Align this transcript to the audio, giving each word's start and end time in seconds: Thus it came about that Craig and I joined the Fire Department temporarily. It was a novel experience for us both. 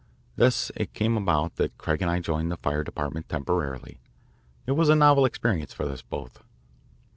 Thus 0.35 0.71
it 0.75 0.95
came 0.95 1.15
about 1.15 1.57
that 1.57 1.77
Craig 1.77 2.01
and 2.01 2.09
I 2.09 2.19
joined 2.21 2.51
the 2.51 2.57
Fire 2.57 2.83
Department 2.83 3.29
temporarily. 3.29 3.99
It 4.65 4.71
was 4.71 4.89
a 4.89 4.95
novel 4.95 5.25
experience 5.25 5.73
for 5.73 5.83
us 5.85 6.01
both. 6.01 6.41